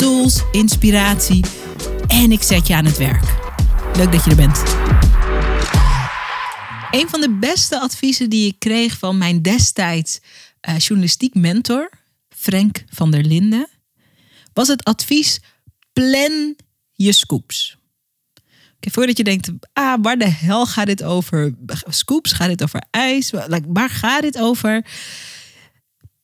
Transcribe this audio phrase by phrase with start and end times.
[0.00, 1.44] tools, inspiratie
[2.06, 3.24] en ik zet je aan het werk.
[3.96, 4.58] Leuk dat je er bent.
[6.90, 10.20] Een van de beste adviezen die ik kreeg van mijn destijds
[10.68, 11.90] uh, journalistiek mentor,
[12.28, 13.68] Frank van der Linden,
[14.52, 15.40] was het advies:
[15.92, 16.56] plan
[16.92, 17.76] je scoops.
[18.80, 21.54] Voordat je denkt, ah, waar de hel gaat dit over?
[21.88, 23.32] Scoops, gaat dit over ijs?
[23.66, 24.86] Waar gaat dit over?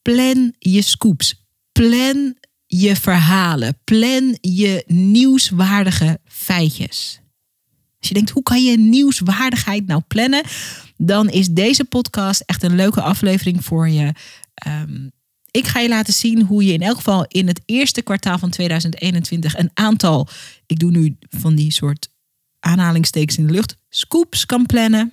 [0.03, 1.45] Plan je scoops.
[1.73, 2.37] Plan
[2.67, 3.79] je verhalen.
[3.85, 7.21] Plan je nieuwswaardige feitjes.
[7.99, 10.45] Als je denkt, hoe kan je nieuwswaardigheid nou plannen?
[10.97, 14.13] Dan is deze podcast echt een leuke aflevering voor je.
[14.67, 15.11] Um,
[15.51, 18.51] ik ga je laten zien hoe je in elk geval in het eerste kwartaal van
[18.51, 20.29] 2021 een aantal,
[20.67, 22.09] ik doe nu van die soort
[22.61, 25.13] aanhalingstekens in de lucht, scoops kan plannen.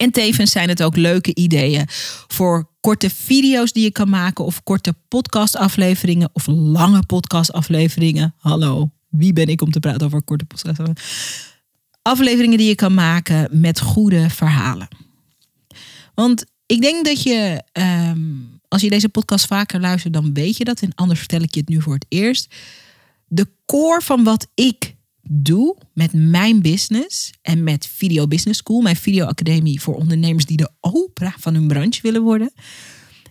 [0.00, 1.84] En tevens zijn het ook leuke ideeën
[2.26, 8.34] voor korte video's die je kan maken of korte podcastafleveringen of lange podcastafleveringen.
[8.38, 11.02] Hallo, wie ben ik om te praten over korte podcastafleveringen?
[12.02, 14.88] Afleveringen die je kan maken met goede verhalen.
[16.14, 18.20] Want ik denk dat je, ehm,
[18.68, 20.80] als je deze podcast vaker luistert, dan weet je dat.
[20.80, 22.54] En anders vertel ik je het nu voor het eerst.
[23.26, 24.94] De core van wat ik
[25.32, 30.70] doe met mijn business en met Video Business School, mijn videoacademie voor ondernemers die de
[30.80, 32.52] opera van hun branche willen worden,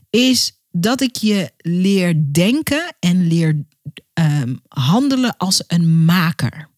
[0.09, 3.65] is dat ik je leer denken en leer
[4.13, 6.69] ehm, handelen als een maker.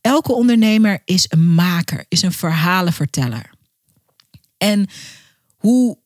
[0.00, 3.50] Elke ondernemer is een maker, is een verhalenverteller.
[4.56, 4.86] En
[5.56, 5.98] hoe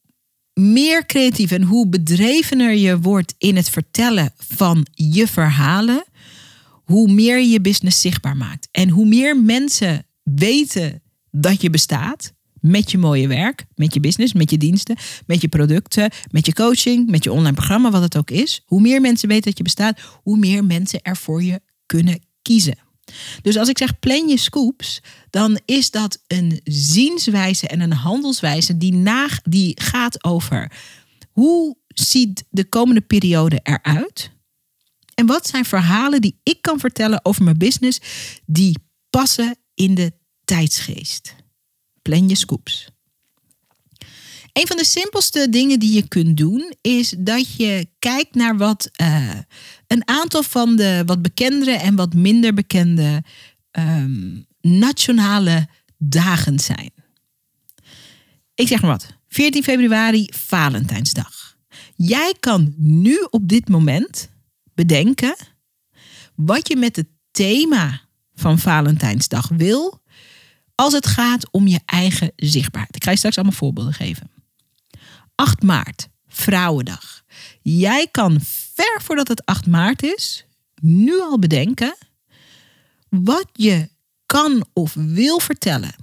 [0.53, 6.05] meer creatief en hoe bedrevener je wordt in het vertellen van je verhalen,
[6.87, 8.69] hoe meer je business zichtbaar maakt.
[8.71, 14.33] En hoe meer mensen weten dat je bestaat met je mooie werk, met je business,
[14.33, 14.97] met je diensten,
[15.27, 18.63] met je producten, met je coaching, met je online programma, wat het ook is.
[18.65, 22.79] Hoe meer mensen weten dat je bestaat, hoe meer mensen er voor je kunnen kiezen.
[23.43, 28.77] Dus als ik zeg plan je scoops, dan is dat een zienswijze en een handelswijze
[28.77, 29.03] die,
[29.43, 30.73] die gaat over
[31.31, 34.31] hoe ziet de komende periode eruit?
[35.17, 38.01] En wat zijn verhalen die ik kan vertellen over mijn business
[38.47, 38.79] die
[39.11, 40.13] passen in de
[40.45, 41.35] tijdsgeest?
[42.03, 42.89] Plan je scoops.
[44.53, 48.91] Een van de simpelste dingen die je kunt doen is dat je kijkt naar wat
[49.01, 49.31] uh,
[49.87, 53.23] een aantal van de wat bekendere en wat minder bekende
[53.71, 56.93] um, nationale dagen zijn.
[58.55, 59.07] Ik zeg maar wat.
[59.29, 61.57] 14 februari, Valentijnsdag.
[61.95, 64.31] Jij kan nu op dit moment
[64.77, 65.37] bedenken
[66.35, 68.01] wat je met het thema
[68.35, 70.03] van Valentijnsdag wil
[70.75, 72.97] als het gaat om je eigen zichtbaarheid.
[72.97, 74.31] Ik ga je straks allemaal voorbeelden geven.
[75.35, 77.23] 8 maart, Vrouwendag.
[77.63, 78.41] Jij kan
[78.75, 80.47] ver voordat het 8 maart is,
[80.81, 81.97] nu al bedenken
[83.09, 83.89] wat je
[84.27, 85.95] kan of wil vertellen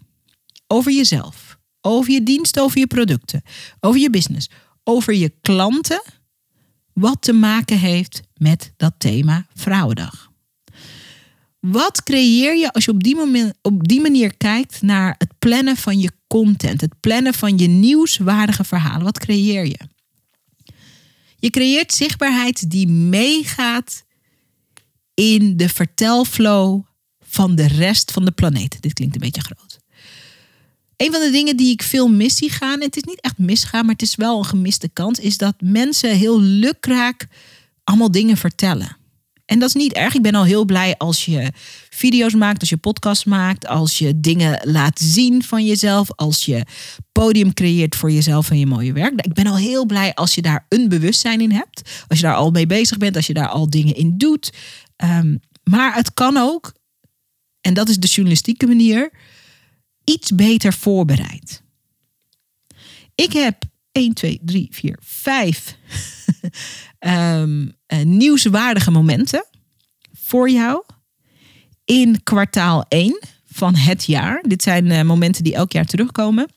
[0.68, 3.42] over jezelf, over je dienst, over je producten,
[3.80, 4.50] over je business,
[4.84, 6.02] over je klanten,
[6.94, 10.32] wat te maken heeft met dat thema Vrouwendag.
[11.60, 15.78] Wat creëer je als je op die, moment, op die manier kijkt naar het plannen
[15.78, 19.04] van je content, het plannen van je nieuwswaardige verhalen?
[19.04, 19.80] Wat creëer je?
[21.36, 24.06] Je creëert zichtbaarheid die meegaat
[25.14, 26.84] in de vertelflow
[27.20, 28.82] van de rest van de planeet.
[28.82, 29.80] Dit klinkt een beetje groot.
[30.98, 33.38] Een van de dingen die ik veel mis zie gaan, en het is niet echt
[33.38, 37.28] misgaan, maar het is wel een gemiste kans, is dat mensen heel lukraak
[37.84, 38.98] allemaal dingen vertellen.
[39.46, 40.14] En dat is niet erg.
[40.16, 41.52] Ik ben al heel blij als je
[41.90, 46.66] video's maakt, als je podcasts maakt, als je dingen laat zien van jezelf, als je
[47.12, 49.22] podium creëert voor jezelf en je mooie werk.
[49.22, 52.36] Ik ben al heel blij als je daar een bewustzijn in hebt, als je daar
[52.36, 54.52] al mee bezig bent, als je daar al dingen in doet.
[55.04, 56.74] Um, maar het kan ook,
[57.62, 59.12] en dat is de journalistieke manier,
[60.04, 61.64] iets beter voorbereid.
[63.16, 65.78] Ik heb 1, 2, 3, 4, 5
[67.00, 67.72] um,
[68.04, 69.46] nieuwswaardige momenten
[70.14, 70.84] voor jou
[71.86, 74.44] in kwartaal 1 van het jaar.
[74.48, 76.52] Dit zijn uh, momenten die elk jaar terugkomen.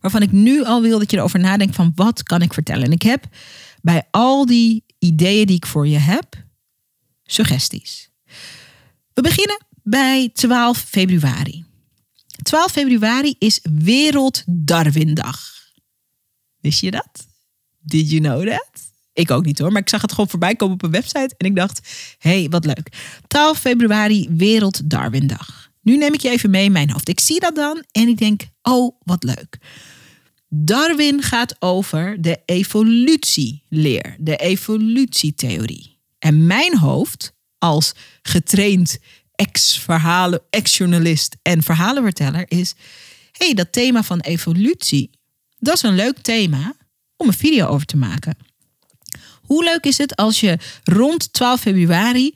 [0.00, 2.84] Waarvan ik nu al wil dat je erover nadenkt van wat kan ik vertellen.
[2.84, 3.24] En ik heb
[3.82, 6.44] bij al die ideeën die ik voor je heb,
[7.24, 8.10] suggesties.
[9.12, 11.65] We beginnen bij 12 februari.
[12.42, 15.38] 12 februari is Wereld Darwindag.
[16.60, 17.26] Wist je dat?
[17.78, 18.70] Did you know that?
[19.12, 21.46] Ik ook niet hoor, maar ik zag het gewoon voorbij komen op een website en
[21.46, 21.80] ik dacht,
[22.18, 23.18] hé, hey, wat leuk.
[23.26, 25.70] 12 februari, Wereld Darwindag.
[25.82, 27.08] Nu neem ik je even mee in mijn hoofd.
[27.08, 29.58] Ik zie dat dan en ik denk, oh, wat leuk.
[30.48, 35.98] Darwin gaat over de evolutieleer, de evolutietheorie.
[36.18, 37.92] En mijn hoofd, als
[38.22, 38.98] getraind
[39.36, 42.74] ex-verhalen, ex-journalist en verhalenverteller, is:
[43.32, 45.10] hey, dat thema van evolutie,
[45.58, 46.76] dat is een leuk thema
[47.16, 48.36] om een video over te maken.
[49.42, 52.34] Hoe leuk is het als je rond 12 februari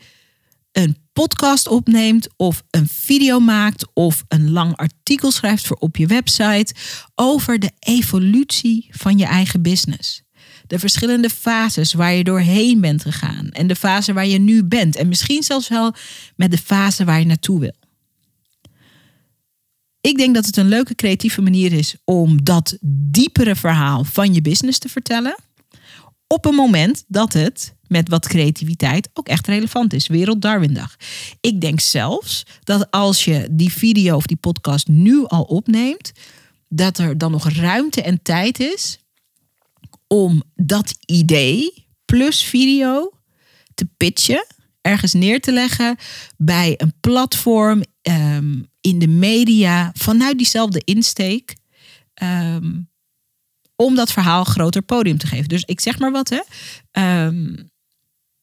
[0.73, 6.07] een podcast opneemt of een video maakt of een lang artikel schrijft voor op je
[6.07, 6.75] website
[7.15, 10.23] over de evolutie van je eigen business.
[10.71, 14.97] De verschillende fases waar je doorheen bent gegaan en de fase waar je nu bent
[14.97, 15.95] en misschien zelfs wel
[16.37, 17.75] met de fase waar je naartoe wil.
[20.01, 22.79] Ik denk dat het een leuke creatieve manier is om dat
[23.11, 25.37] diepere verhaal van je business te vertellen
[26.27, 30.07] op een moment dat het met wat creativiteit ook echt relevant is.
[30.07, 30.97] Wereld Darwindag.
[31.41, 36.13] Ik denk zelfs dat als je die video of die podcast nu al opneemt,
[36.69, 38.99] dat er dan nog ruimte en tijd is
[40.15, 43.13] om dat idee plus video
[43.75, 44.47] te pitchen,
[44.81, 45.97] ergens neer te leggen
[46.37, 51.57] bij een platform um, in de media vanuit diezelfde insteek.
[52.23, 52.89] Um,
[53.77, 55.49] om dat verhaal groter podium te geven.
[55.49, 56.41] Dus ik zeg maar wat, hè.
[57.27, 57.71] Um,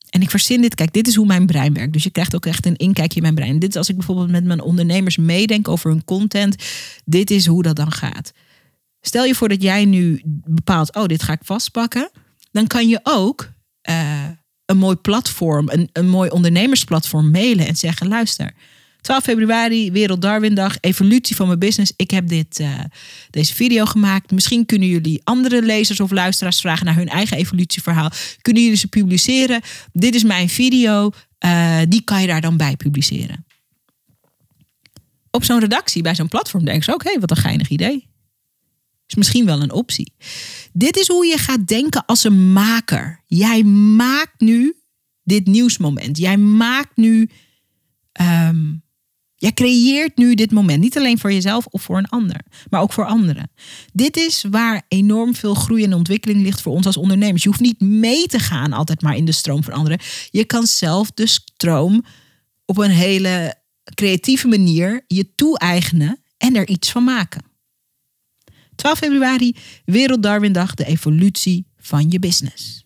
[0.09, 0.75] en ik verzin dit.
[0.75, 1.93] Kijk, dit is hoe mijn brein werkt.
[1.93, 3.59] Dus je krijgt ook echt een inkijkje in mijn brein.
[3.59, 6.55] Dit is als ik bijvoorbeeld met mijn ondernemers meedenk over hun content.
[7.05, 8.31] Dit is hoe dat dan gaat.
[9.01, 12.11] Stel je voor dat jij nu bepaalt, oh, dit ga ik vastpakken.
[12.51, 13.49] Dan kan je ook
[13.89, 14.29] uh,
[14.65, 18.53] een mooi platform, een, een mooi ondernemersplatform mailen en zeggen, luister,
[19.01, 21.93] 12 februari, Wereld Darwindag, evolutie van mijn business.
[21.95, 22.79] Ik heb dit, uh,
[23.29, 24.31] deze video gemaakt.
[24.31, 28.11] Misschien kunnen jullie andere lezers of luisteraars vragen naar hun eigen evolutieverhaal.
[28.41, 29.61] Kunnen jullie ze publiceren?
[29.91, 31.11] Dit is mijn video.
[31.45, 33.45] Uh, die kan je daar dan bij publiceren.
[35.31, 38.07] Op zo'n redactie, bij zo'n platform, denken ze hey, wat een geinig idee.
[39.07, 40.13] Is misschien wel een optie.
[40.73, 43.23] Dit is hoe je gaat denken als een maker.
[43.25, 44.75] Jij maakt nu
[45.23, 46.17] dit nieuwsmoment.
[46.17, 47.29] Jij maakt nu
[48.21, 48.85] um,
[49.39, 52.93] Jij creëert nu dit moment, niet alleen voor jezelf of voor een ander, maar ook
[52.93, 53.51] voor anderen.
[53.93, 57.43] Dit is waar enorm veel groei en ontwikkeling ligt voor ons als ondernemers.
[57.43, 59.99] Je hoeft niet mee te gaan altijd maar in de stroom van anderen.
[60.31, 62.03] Je kan zelf de stroom
[62.65, 63.55] op een hele
[63.93, 67.46] creatieve manier je toe-eigenen en er iets van maken.
[68.77, 72.85] 12 februari, Wereld Darwindag, de evolutie van je business.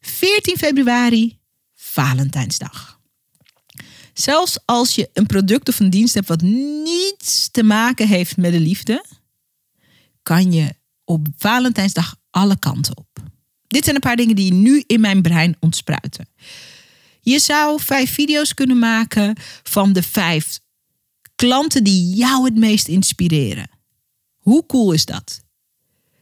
[0.00, 1.38] 14 februari,
[1.74, 3.00] Valentijnsdag.
[4.12, 8.52] Zelfs als je een product of een dienst hebt wat niets te maken heeft met
[8.52, 9.04] de liefde,
[10.22, 13.22] kan je op Valentijnsdag alle kanten op.
[13.66, 16.28] Dit zijn een paar dingen die nu in mijn brein ontspruiten.
[17.20, 20.60] Je zou vijf video's kunnen maken van de vijf
[21.34, 23.70] klanten die jou het meest inspireren.
[24.44, 25.42] Hoe cool is dat?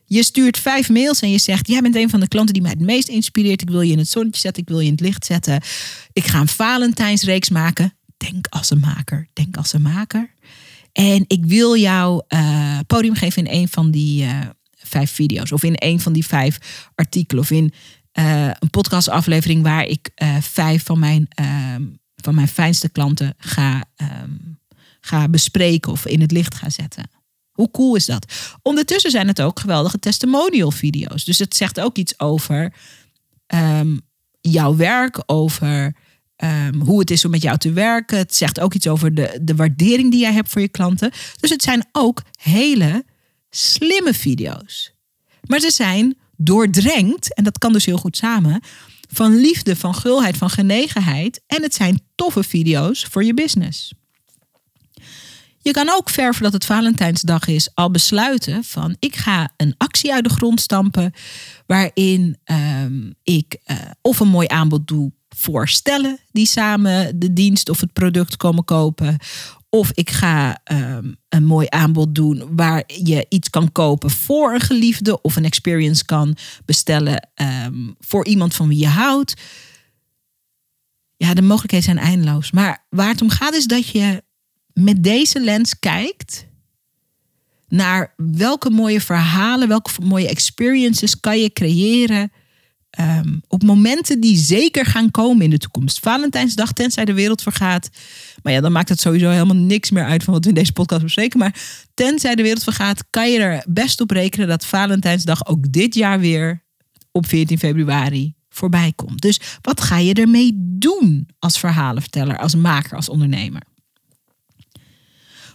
[0.05, 2.71] Je stuurt vijf mails en je zegt: Jij bent een van de klanten die mij
[2.71, 3.63] het meest inspireert.
[3.63, 4.63] Ik wil je in het zonnetje zetten.
[4.63, 5.61] Ik wil je in het licht zetten.
[6.13, 7.97] Ik ga een Valentijnsreeks maken.
[8.17, 9.29] Denk als een maker.
[9.33, 10.35] Denk als een maker.
[10.93, 14.41] En ik wil jou uh, podium geven in een van die uh,
[14.73, 15.53] vijf video's.
[15.53, 16.59] Of in een van die vijf
[16.95, 17.43] artikelen.
[17.43, 17.73] Of in
[18.19, 21.83] uh, een podcastaflevering waar ik vijf van mijn, ehm,
[22.17, 24.59] van mijn fijnste klanten ga, um,
[25.01, 25.93] ga bespreken.
[25.93, 27.22] Of in het licht ga zetten.
[27.53, 28.33] Hoe cool is dat?
[28.63, 31.25] Ondertussen zijn het ook geweldige testimonial video's.
[31.25, 32.73] Dus het zegt ook iets over
[33.55, 34.01] um,
[34.41, 35.95] jouw werk, over
[36.37, 38.19] um, hoe het is om met jou te werken.
[38.19, 41.11] Het zegt ook iets over de, de waardering die jij hebt voor je klanten.
[41.41, 43.05] Dus het zijn ook hele
[43.51, 44.93] slimme video's.
[45.47, 48.61] Maar ze zijn doordrenkt, en dat kan dus heel goed samen,
[49.09, 51.43] van liefde, van gulheid, van genegenheid.
[51.47, 53.93] En het zijn toffe video's voor je business.
[55.63, 60.13] Je kan ook ver voordat het Valentijnsdag is al besluiten van ik ga een actie
[60.13, 61.13] uit de grond stampen
[61.67, 62.39] waarin
[62.85, 67.81] um, ik uh, of een mooi aanbod doe voor stellen die samen de dienst of
[67.81, 69.17] het product komen kopen.
[69.69, 74.61] Of ik ga um, een mooi aanbod doen waar je iets kan kopen voor een
[74.61, 77.29] geliefde of een experience kan bestellen
[77.65, 79.35] um, voor iemand van wie je houdt.
[81.17, 82.51] Ja, de mogelijkheden zijn eindeloos.
[82.51, 84.23] Maar waar het om gaat is dat je
[84.75, 86.47] met deze lens kijkt
[87.69, 92.33] naar welke mooie verhalen, welke mooie experiences kan je creëren
[92.91, 95.99] ehm, op momenten die zeker gaan komen in de toekomst.
[95.99, 97.91] Valentijnsdag, tenzij de wereld vergaat.
[98.43, 100.73] Maar ja, dan maakt het sowieso helemaal niks meer uit van wat we in deze
[100.73, 101.39] podcast bespreken.
[101.39, 101.61] Maar
[101.95, 106.21] tenzij de wereld vergaat, kan je er best op rekenen dat Valentijnsdag ook dit jaar
[106.21, 106.63] weer
[107.11, 109.21] op 14 februari voorbij komt.
[109.21, 113.63] Dus wat ga je ermee doen als verhalenverteller, als maker, als ondernemer?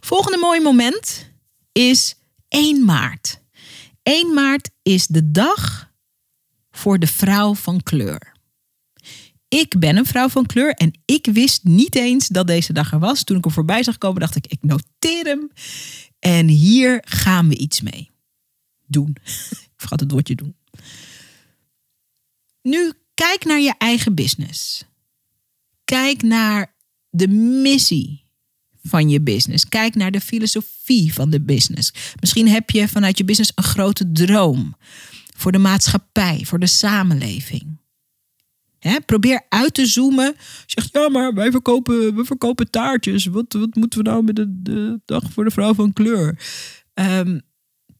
[0.08, 1.30] Volgende mooie moment
[1.72, 2.16] is
[2.48, 3.42] 1 maart.
[4.04, 5.92] 1 maart is de dag
[6.72, 8.36] voor de vrouw van kleur.
[9.48, 13.00] Ik ben een vrouw van kleur en ik wist niet eens dat deze dag er
[13.00, 13.24] was.
[13.24, 15.52] Toen ik er voorbij zag komen, dacht ik, ik noteer hem.
[16.20, 18.12] En hier gaan we iets mee.
[18.86, 19.16] Doen.
[19.66, 20.56] ik vergat het woordje doen.
[22.62, 24.84] Nu, kijk naar je eigen business.
[25.84, 26.76] Kijk naar
[27.10, 28.26] de missie
[28.88, 29.70] van je business.
[29.70, 31.94] Kijk naar de filosofie van de business.
[32.20, 34.75] Misschien heb je vanuit je business een grote droom
[35.38, 37.77] voor de maatschappij, voor de samenleving.
[39.06, 40.36] probeer uit te zoomen.
[40.65, 43.25] Zeg, ja, maar wij verkopen, we verkopen taartjes.
[43.25, 46.39] Wat, wat moeten we nou met de, dag voor de vrouw van kleur?
[46.94, 47.41] Um,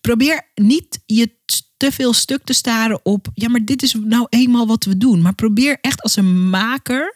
[0.02, 1.36] probeer niet je
[1.78, 5.22] te veel stuk te staren op, ja, maar dit is nou eenmaal wat we doen.
[5.22, 7.16] Maar probeer echt als een maker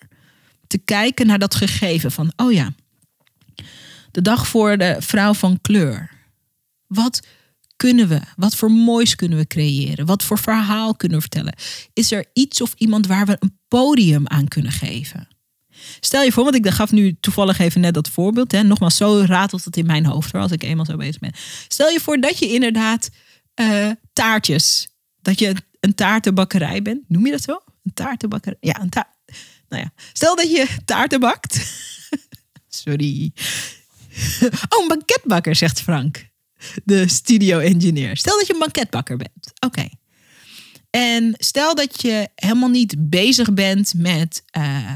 [0.68, 2.74] te kijken naar dat gegeven van, oh ja,
[4.12, 6.10] de dag voor de vrouw van kleur.
[6.88, 7.28] Wat
[7.76, 8.20] kunnen we?
[8.36, 10.06] Wat voor moois kunnen we creëren?
[10.06, 11.56] Wat voor verhaal kunnen we vertellen?
[11.94, 15.28] Is er iets of iemand waar we een podium aan kunnen geven?
[16.00, 18.52] Stel je voor, want ik gaf nu toevallig even net dat voorbeeld.
[18.52, 18.64] Hè.
[18.64, 21.34] Nogmaals, zo ratelt het in mijn hoofd hoor, als ik eenmaal zo bezig ben.
[21.68, 23.10] Stel je voor dat je inderdaad
[23.62, 24.88] uh, taartjes,
[25.22, 27.00] dat je een taartenbakkerij bent.
[27.08, 27.60] Noem je dat zo?
[27.84, 28.58] Een taartenbakkerij?
[28.62, 29.08] Ja, een taart.
[29.70, 31.60] Nou ja, stel dat je taarten bakt.
[32.68, 33.32] Sorry.
[34.70, 36.30] Oh, een banketbakker, zegt Frank,
[36.84, 38.18] de studio-engineer.
[38.18, 39.54] Stel dat je een banketbakker bent.
[39.60, 39.90] Oké.
[40.90, 44.92] En stel dat je helemaal niet bezig bent met uh,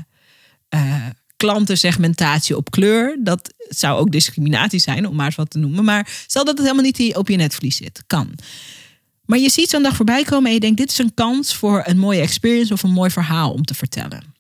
[0.69, 1.05] uh,
[1.37, 3.17] klantensegmentatie op kleur.
[3.19, 5.83] Dat zou ook discriminatie zijn, om maar eens wat te noemen.
[5.83, 8.03] Maar stel dat het helemaal niet op je netvlies zit.
[8.07, 8.35] Kan.
[9.25, 11.83] Maar je ziet zo'n dag voorbij komen en je denkt: dit is een kans voor
[11.85, 14.33] een mooie experience of een mooi verhaal om te vertellen.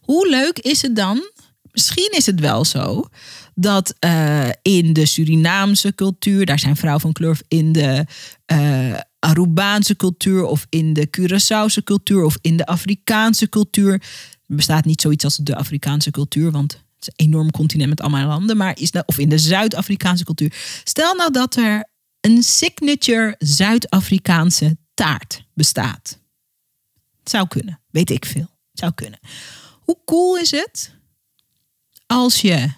[0.00, 1.30] Hoe leuk is het dan?
[1.72, 3.08] Misschien is het wel zo
[3.54, 8.06] dat uh, in de Surinaamse cultuur, daar zijn vrouwen van kleur, in de
[8.52, 13.92] uh, Arubaanse cultuur of in de Curaçaose cultuur of in de Afrikaanse cultuur.
[13.92, 18.00] Er bestaat niet zoiets als de Afrikaanse cultuur, want het is een enorm continent met
[18.00, 20.52] allemaal landen, maar is dat, of in de Zuid-Afrikaanse cultuur.
[20.84, 21.88] Stel nou dat er
[22.20, 26.18] een signature Zuid-Afrikaanse taart bestaat.
[27.24, 28.50] Zou kunnen, weet ik veel.
[28.72, 29.18] Zou kunnen.
[29.80, 30.98] Hoe cool is het
[32.10, 32.68] als je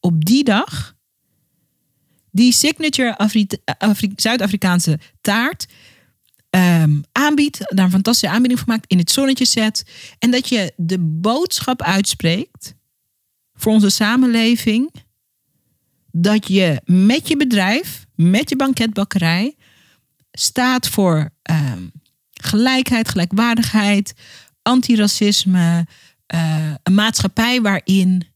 [0.00, 0.94] op die dag
[2.30, 3.46] die signature Afri
[3.78, 5.66] Afri Zuid-Afrikaanse taart
[6.50, 9.84] um, aanbiedt, daar een fantastische aanbieding van maakt, in het zonnetje zet.
[10.18, 12.74] En dat je de boodschap uitspreekt
[13.54, 14.92] voor onze samenleving.
[16.12, 19.56] Dat je met je bedrijf, met je banketbakkerij,
[20.32, 21.92] staat voor um,
[22.30, 24.12] gelijkheid, gelijkwaardigheid,
[24.62, 25.86] antiracisme.
[26.34, 28.30] Uh, een maatschappij waarin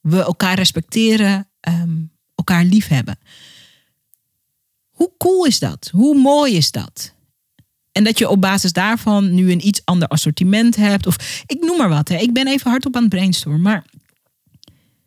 [0.00, 3.18] we elkaar respecteren, um, elkaar lief hebben.
[4.90, 5.90] Hoe cool is dat?
[5.92, 7.14] Hoe mooi is dat?
[7.92, 11.06] En dat je op basis daarvan nu een iets ander assortiment hebt.
[11.06, 12.08] Of ik noem maar wat.
[12.08, 12.16] Hè.
[12.16, 13.60] Ik ben even hardop aan het brainstormen.
[13.60, 13.84] Maar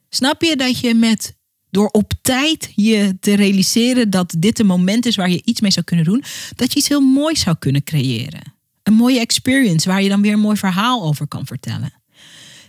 [0.10, 1.36] snap je dat je met
[1.70, 5.72] door op tijd je te realiseren dat dit een moment is waar je iets mee
[5.72, 6.24] zou kunnen doen,
[6.56, 8.54] dat je iets heel moois zou kunnen creëren.
[8.84, 11.94] Een mooie experience waar je dan weer een mooi verhaal over kan vertellen.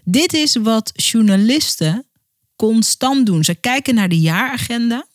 [0.04, 2.07] Dit is wat journalisten
[2.56, 3.44] constant doen.
[3.44, 5.06] Ze kijken naar de jaaragenda.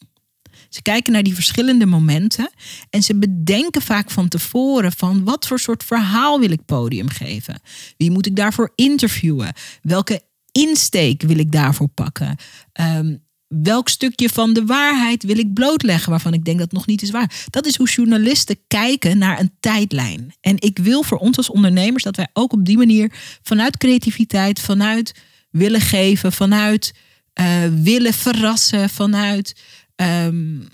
[0.70, 2.50] Ze kijken naar die verschillende momenten
[2.90, 7.62] en ze bedenken vaak van tevoren van wat voor soort verhaal wil ik podium geven?
[7.98, 9.54] Wie moet ik daarvoor interviewen?
[9.82, 12.36] Welke insteek wil ik daarvoor pakken?
[12.82, 16.88] Um, welk stukje van de waarheid wil ik blootleggen waarvan ik denk dat het nog
[16.88, 17.46] niet is waar?
[17.50, 20.34] Dat is hoe journalisten kijken naar een tijdlijn.
[20.42, 24.60] En ik wil voor ons als ondernemers dat wij ook op die manier vanuit creativiteit,
[24.60, 25.16] vanuit
[25.50, 26.94] willen geven, vanuit
[27.40, 29.62] uh, willen verrassen, vanuit
[29.96, 30.68] um,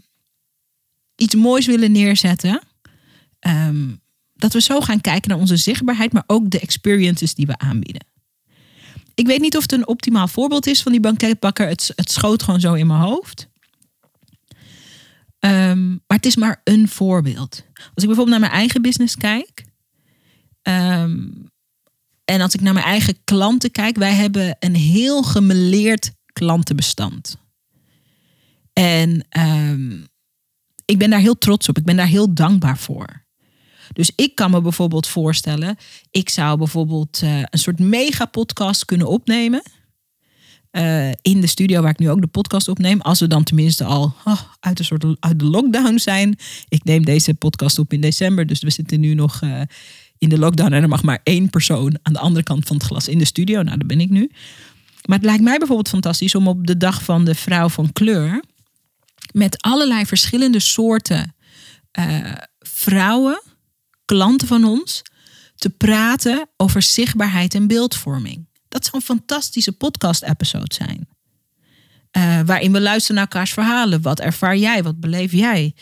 [1.15, 2.61] iets moois willen neerzetten.
[3.47, 4.01] Um,
[4.33, 8.05] dat we zo gaan kijken naar onze zichtbaarheid, maar ook de experiences die we aanbieden.
[9.13, 11.67] Ik weet niet of het een optimaal voorbeeld is van die banketbakker.
[11.67, 13.47] Het, schoot gewoon zo in mijn hoofd.
[15.39, 17.63] Um, maar het is maar een voorbeeld.
[17.73, 19.65] Als ik bijvoorbeeld naar mijn eigen business kijk.
[22.25, 23.97] En als ik naar mijn eigen klanten kijk.
[23.97, 27.37] Wij hebben een heel gemeleerd klantenbestand.
[28.73, 30.07] En um,
[30.85, 31.77] ik ben daar heel trots op.
[31.77, 33.23] Ik ben daar heel dankbaar voor.
[33.93, 35.77] Dus ik kan me bijvoorbeeld voorstellen,
[36.11, 39.63] ik zou bijvoorbeeld uh, een soort mega podcast kunnen opnemen.
[40.71, 43.01] Uh, in de studio waar ik nu ook de podcast opneem.
[43.01, 46.37] Als we dan tenminste al oh, uit een soort uit de lockdown zijn.
[46.67, 49.61] Ik neem deze podcast op in december, dus we zitten nu nog uh,
[50.17, 52.85] in de lockdown en er mag maar één persoon aan de andere kant van het
[52.85, 53.61] glas in de studio.
[53.61, 54.31] Nou, daar ben ik nu.
[55.05, 58.43] Maar het lijkt mij bijvoorbeeld fantastisch om op de dag van de vrouw van kleur
[59.31, 61.35] met allerlei verschillende soorten
[61.99, 63.41] uh, vrouwen,
[64.05, 65.01] klanten van ons,
[65.55, 68.47] te praten over zichtbaarheid en beeldvorming.
[68.67, 71.07] Dat zou een fantastische podcast-episode zijn.
[72.17, 74.01] Uh, waarin we luisteren naar elkaars verhalen.
[74.01, 74.83] Wat ervaar jij?
[74.83, 75.75] Wat beleef jij?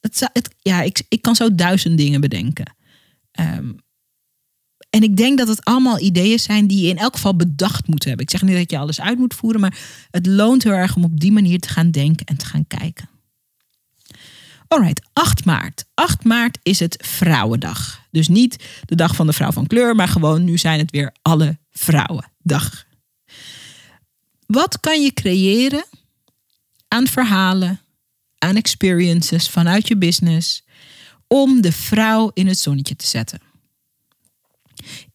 [0.00, 2.76] Het, het, ja, ik, ik kan zo duizend dingen bedenken.
[3.40, 3.76] Um,
[4.90, 8.04] en ik denk dat het allemaal ideeën zijn die je in elk geval bedacht moet
[8.04, 8.24] hebben.
[8.24, 9.78] Ik zeg niet dat je alles uit moet voeren, maar
[10.10, 13.08] het loont heel erg om op die manier te gaan denken en te gaan kijken.
[14.68, 15.84] Alright, 8 maart.
[15.94, 18.00] 8 maart is het Vrouwendag.
[18.10, 21.14] Dus niet de dag van de vrouw van kleur, maar gewoon nu zijn het weer
[21.22, 22.86] alle Vrouwendag.
[24.46, 25.84] Wat kan je creëren
[26.88, 27.80] aan verhalen,
[28.38, 30.64] aan experiences vanuit je business
[31.26, 33.47] om de vrouw in het zonnetje te zetten?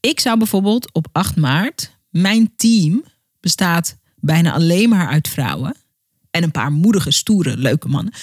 [0.06, 3.04] Ik zou bijvoorbeeld op 8 maart, mijn team
[3.40, 5.76] bestaat bijna alleen maar uit vrouwen.
[6.32, 8.14] En een paar moedige, stoere, leuke mannen.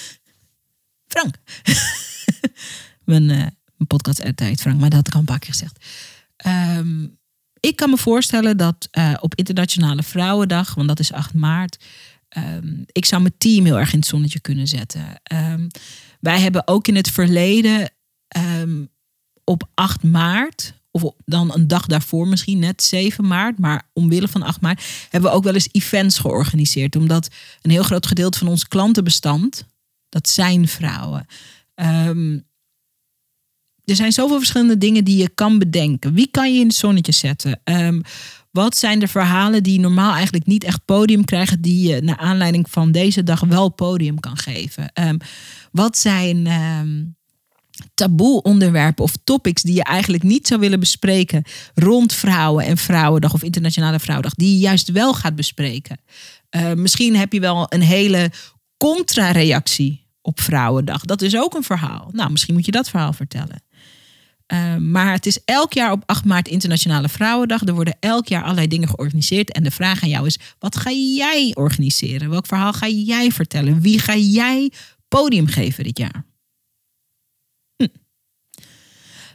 [1.07, 1.35] Frank.
[3.11, 5.85] mijn, uh, mijn podcast heet Frank, maar dat had ik al een paar keer gezegd.
[6.35, 7.07] Ehm,
[7.59, 11.83] ik kan me voorstellen dat uh, op Internationale Vrouwendag, want dat is 8 maart,
[12.37, 15.21] um, ik zou mijn team heel erg in het zonnetje kunnen zetten.
[15.33, 15.67] Um,
[16.19, 17.91] wij hebben ook in het verleden
[19.43, 23.59] op 8 maart of dan een dag daarvoor misschien, net 7 maart.
[23.59, 26.95] Maar omwille van 8 maart hebben we ook wel eens events georganiseerd.
[26.95, 27.29] Omdat
[27.61, 29.65] een heel groot gedeelte van ons klantenbestand,
[30.09, 31.25] dat zijn vrouwen.
[31.75, 32.49] Um,
[33.83, 36.13] er zijn zoveel verschillende dingen die je kan bedenken.
[36.13, 37.61] Wie kan je in het zonnetje zetten?
[37.63, 38.01] Um,
[38.51, 42.69] wat zijn de verhalen die normaal eigenlijk niet echt podium krijgen, die je naar aanleiding
[42.69, 44.91] van deze dag wel podium kan geven?
[44.93, 45.17] Um,
[45.71, 46.47] wat zijn
[47.93, 53.33] taboe onderwerpen of topics die je eigenlijk niet zou willen bespreken rond vrouwen en Vrouwendag
[53.33, 55.99] of Internationale Vrouwendag, die je juist wel gaat bespreken.
[56.55, 58.31] Uh, misschien heb je wel een hele
[58.77, 61.05] contra-reactie op Vrouwendag.
[61.05, 62.09] Dat is ook een verhaal.
[62.11, 63.63] Nou, misschien moet je dat verhaal vertellen.
[64.53, 67.61] Uh, maar het is elk jaar op 8 maart Internationale Vrouwendag.
[67.61, 69.51] Er worden elk jaar allerlei dingen georganiseerd.
[69.51, 72.29] En de vraag aan jou is: wat ga jij organiseren?
[72.29, 73.81] Welk verhaal ga jij vertellen?
[73.81, 74.71] Wie ga jij
[75.07, 76.25] podium geven dit jaar?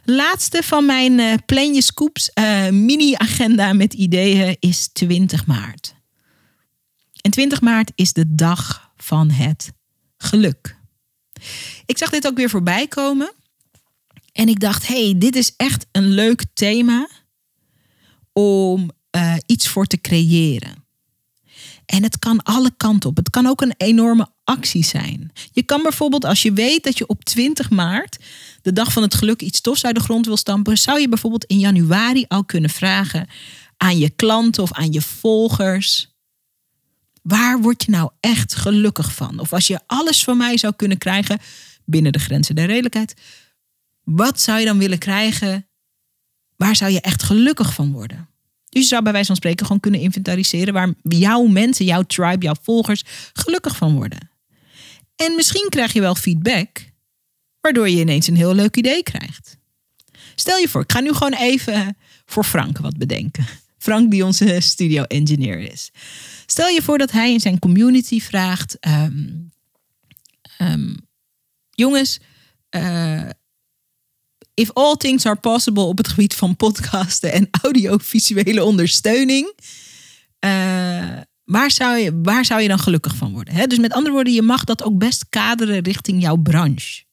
[0.09, 5.95] Laatste van mijn uh, mini-agenda met ideeën is 20 maart.
[7.21, 9.71] En 20 maart is de dag van het
[10.17, 10.77] geluk.
[11.85, 13.31] Ik zag dit ook weer voorbij komen.
[14.31, 17.09] En ik dacht, hey, dit is echt een leuk thema
[18.33, 20.85] om uh, iets voor te creëren.
[21.85, 23.17] En het kan alle kanten op.
[23.17, 25.31] Het kan ook een enorme actie zijn.
[25.51, 28.17] Je kan bijvoorbeeld, als je weet dat je op 20 maart,
[28.61, 31.45] de dag van het geluk, iets tofs uit de grond wil stampen, zou je bijvoorbeeld
[31.45, 33.27] in januari al kunnen vragen
[33.77, 36.15] aan je klanten of aan je volgers.
[37.21, 39.39] Waar word je nou echt gelukkig van?
[39.39, 41.39] Of als je alles van mij zou kunnen krijgen
[41.85, 43.13] binnen de grenzen der redelijkheid,
[44.03, 45.67] wat zou je dan willen krijgen?
[46.55, 48.29] Waar zou je echt gelukkig van worden?
[48.69, 52.45] Dus je zou bij wijze van spreken gewoon kunnen inventariseren waar jouw mensen, jouw tribe,
[52.45, 54.36] jouw volgers gelukkig van worden.
[55.17, 56.91] En misschien krijg je wel feedback,
[57.61, 59.57] waardoor je ineens een heel leuk idee krijgt.
[60.35, 63.45] Stel je voor, ik ga nu gewoon even voor Frank wat bedenken.
[63.77, 65.91] Frank, die onze studio engineer is.
[66.45, 69.51] Stel je voor dat hij in zijn community vraagt: um,
[70.61, 71.07] um,
[71.71, 72.19] Jongens,
[72.75, 73.29] uh,
[74.53, 79.53] if all things are possible op het gebied van podcasten en audiovisuele ondersteuning.
[80.45, 83.69] Uh, waar, zou je, waar zou je dan gelukkig van worden?
[83.69, 87.03] Dus met andere woorden, je mag dat ook best kaderen richting jouw branche.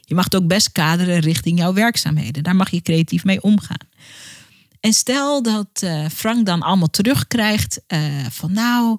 [0.00, 2.42] Je mag het ook best kaderen richting jouw werkzaamheden.
[2.42, 3.88] Daar mag je creatief mee omgaan.
[4.80, 8.98] En stel dat uh, Frank dan allemaal terugkrijgt uh, van nou,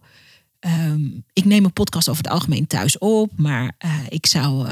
[0.59, 4.69] um, ik neem een podcast over het algemeen thuis op, maar uh, ik zou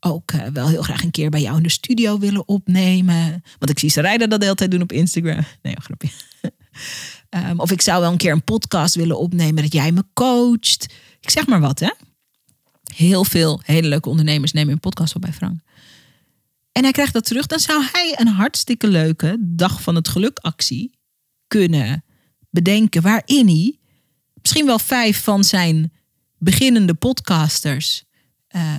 [0.00, 3.44] ook wel heel graag een keer bij jou in de studio willen opnemen.
[3.58, 5.44] Want ik zie ze rijden dat de hele tijd doen op Instagram.
[5.62, 6.08] Nee, grapje.
[7.34, 10.94] Um, of ik zou wel een keer een podcast willen opnemen dat jij me coacht.
[11.20, 11.90] Ik zeg maar wat, hè?
[12.94, 15.60] Heel veel hele leuke ondernemers nemen een podcast op bij Frank.
[16.72, 17.46] En hij krijgt dat terug.
[17.46, 20.98] Dan zou hij een hartstikke leuke dag van het geluk actie
[21.46, 22.04] kunnen
[22.50, 23.02] bedenken.
[23.02, 23.78] Waarin hij
[24.34, 25.92] misschien wel vijf van zijn
[26.38, 28.04] beginnende podcasters...
[28.56, 28.76] Uh,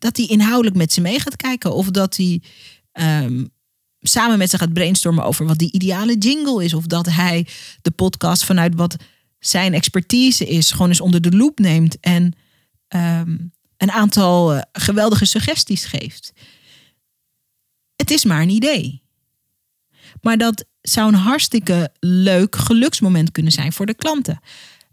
[0.00, 1.74] dat hij inhoudelijk met ze mee gaat kijken.
[1.74, 2.42] Of dat hij
[2.92, 3.44] ehm,
[4.00, 6.74] samen met ze gaat brainstormen over wat die ideale jingle is.
[6.74, 7.46] Of dat hij
[7.82, 8.96] de podcast vanuit wat
[9.38, 12.32] zijn expertise is, gewoon eens onder de loep neemt en
[12.88, 13.36] ehm,
[13.76, 16.32] een aantal eh, geweldige suggesties geeft.
[17.96, 19.02] Het is maar een idee.
[20.22, 24.40] Maar dat zou een hartstikke leuk geluksmoment kunnen zijn voor de klanten.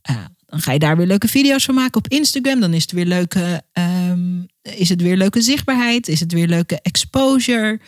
[0.10, 2.60] Uh, dan ga je daar weer leuke video's van maken op Instagram.
[2.60, 6.08] Dan is het weer leuke, um, is het weer leuke zichtbaarheid.
[6.08, 7.80] Is het weer leuke exposure.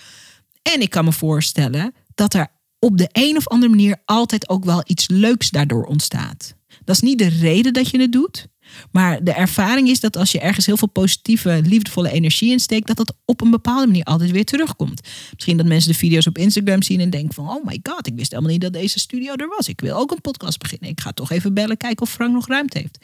[0.73, 2.47] En ik kan me voorstellen dat er
[2.79, 6.55] op de een of andere manier altijd ook wel iets leuks daardoor ontstaat.
[6.83, 8.47] Dat is niet de reden dat je het doet.
[8.91, 12.87] Maar de ervaring is dat als je ergens heel veel positieve, liefdevolle energie in steekt,
[12.87, 15.01] dat dat op een bepaalde manier altijd weer terugkomt.
[15.33, 18.15] Misschien dat mensen de video's op Instagram zien en denken van, oh my god, ik
[18.15, 19.67] wist helemaal niet dat deze studio er was.
[19.67, 20.89] Ik wil ook een podcast beginnen.
[20.89, 22.97] Ik ga toch even bellen, kijken of Frank nog ruimte heeft.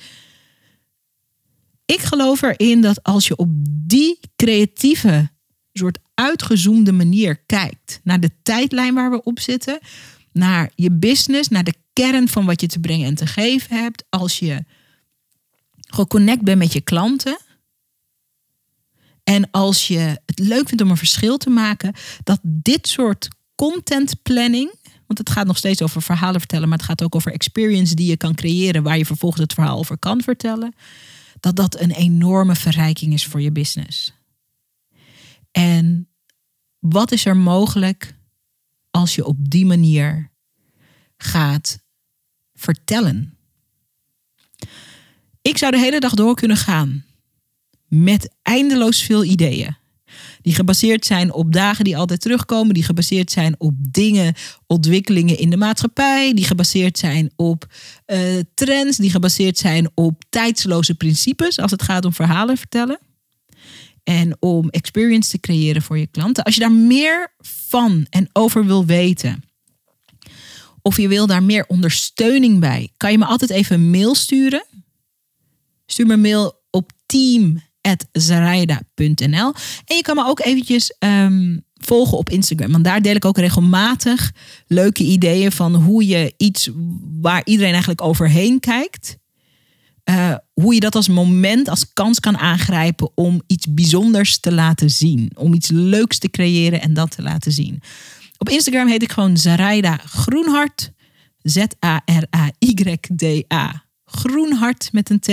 [1.85, 3.49] Ik geloof erin dat als je op
[3.87, 5.29] die creatieve,
[5.77, 9.79] soort uitgezoomde manier kijkt naar de tijdlijn waar we op zitten,
[10.31, 14.03] naar je business, naar de kern van wat je te brengen en te geven hebt,
[14.09, 14.65] als je
[15.87, 17.37] geconnect bent met je klanten.
[19.23, 24.21] En als je het leuk vindt om een verschil te maken, dat dit soort content
[24.21, 24.73] planning,
[25.07, 28.09] want het gaat nog steeds over verhalen vertellen, maar het gaat ook over experience die
[28.09, 30.75] je kan creëren, waar je vervolgens het verhaal over kan vertellen,
[31.39, 34.13] dat dat een enorme verrijking is voor je business.
[35.55, 36.07] En
[36.79, 38.15] wat is er mogelijk
[38.91, 40.31] als je op die manier
[41.17, 41.79] gaat
[42.53, 43.37] vertellen?
[45.41, 47.05] Ik zou de hele dag door kunnen gaan
[47.87, 49.75] met eindeloos veel ideeën.
[50.41, 54.33] Die gebaseerd zijn op dagen die altijd terugkomen, die gebaseerd zijn op dingen,
[54.67, 57.73] ontwikkelingen in de maatschappij, die gebaseerd zijn op
[58.07, 62.99] uh, trends, die gebaseerd zijn op tijdsloze principes als het gaat om verhalen vertellen.
[64.05, 66.43] En om experience te creëren voor je klanten.
[66.43, 69.43] Als je daar meer van en over wil weten,
[70.81, 74.65] of je wil daar meer ondersteuning bij, kan je me altijd even een mail sturen
[75.85, 79.53] Stuur me een mail op team.zaraida.nl.
[79.85, 82.71] En je kan me ook eventjes um, volgen op Instagram.
[82.71, 84.31] Want daar deel ik ook regelmatig
[84.67, 86.69] leuke ideeën van hoe je iets
[87.21, 89.17] waar iedereen eigenlijk overheen kijkt.
[90.09, 94.89] Uh, hoe je dat als moment, als kans kan aangrijpen om iets bijzonders te laten
[94.89, 95.31] zien.
[95.35, 97.81] Om iets leuks te creëren en dat te laten zien.
[98.37, 100.91] Op Instagram heet ik gewoon Zaraida Groenhart.
[101.41, 102.63] Z-A-R-A-Y-D-A
[104.05, 105.29] Groenhart met een T.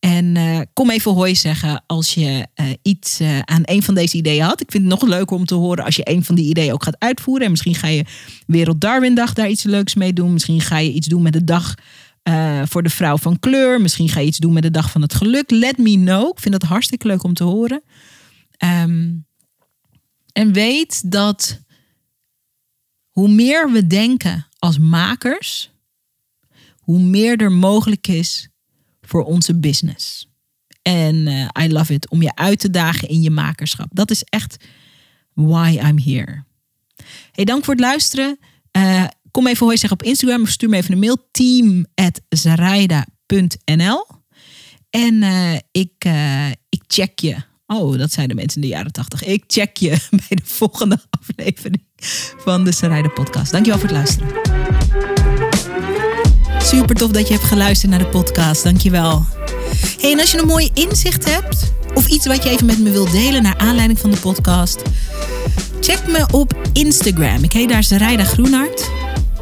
[0.00, 4.44] En uh, kom even hoi zeggen als je uh, iets aan een van deze ideeën
[4.44, 4.60] had.
[4.60, 6.84] Ik vind het nog leuker om te horen als je een van die ideeën ook
[6.84, 7.44] gaat uitvoeren.
[7.44, 8.04] En misschien ga je
[8.46, 10.32] Wereld Darwin Dag daar iets leuks mee doen.
[10.32, 11.74] Misschien ga je iets doen met de dag
[12.64, 13.80] voor de vrouw van kleur.
[13.80, 15.50] Misschien ga je iets doen met de dag van het geluk.
[15.50, 16.28] Let me know.
[16.28, 17.82] Ik vind dat hartstikke leuk om te horen.
[18.64, 19.26] Um,
[20.32, 21.60] en weet dat
[23.08, 25.70] hoe meer we denken als makers
[26.88, 28.48] hoe meer er mogelijk is
[29.00, 30.28] voor onze business.
[30.82, 33.88] En uh, I love it om je uit te dagen in je makerschap.
[33.90, 34.56] Dat is echt
[35.32, 36.44] why I'm here.
[37.32, 38.38] Hey, dank voor het luisteren.
[38.72, 39.04] Uh,
[39.38, 41.28] kom even hooi zeggen op Instagram of stuur me even een mail.
[41.30, 44.06] team.zaraida.nl
[44.90, 46.08] En uh, ik,
[46.68, 47.36] ik check je.
[47.66, 49.24] Oh, dat zijn de mensen in de jaren tachtig.
[49.24, 49.88] Ik check je
[50.28, 51.82] bij de volgende aflevering
[52.38, 53.52] van de Zaraida podcast.
[53.52, 54.28] Dankjewel voor het luisteren.
[56.62, 58.62] Super tof dat je hebt geluisterd naar de podcast.
[58.62, 59.26] Dankjewel.
[60.00, 62.90] Hey, en als je een mooi inzicht hebt of iets wat je even met me
[62.90, 64.82] wilt delen naar aanleiding van de podcast,
[65.80, 67.44] check me op Instagram.
[67.44, 68.97] Ik heet daar Zaraida Groenhart.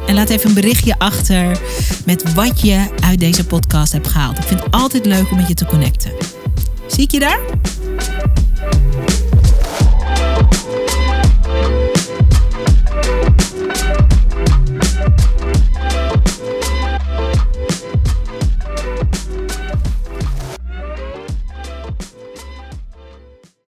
[0.07, 1.59] En laat even een berichtje achter
[2.05, 4.37] met wat je uit deze podcast hebt gehaald.
[4.37, 6.11] Ik vind het altijd leuk om met je te connecten.
[6.87, 7.39] Zie ik je daar?